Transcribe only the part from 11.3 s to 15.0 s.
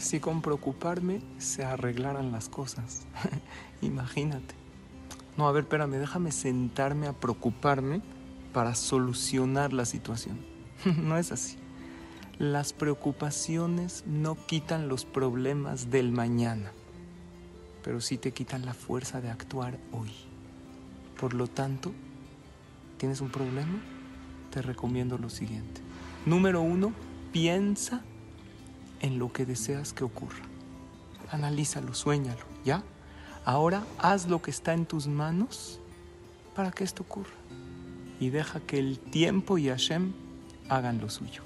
así. Las preocupaciones no quitan